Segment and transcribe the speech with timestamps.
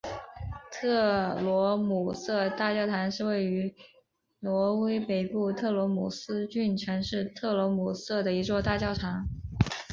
[0.71, 3.75] 特罗姆瑟大教堂是位于
[4.39, 9.27] 挪威北部特罗姆斯郡城市特罗姆瑟的一座大教堂。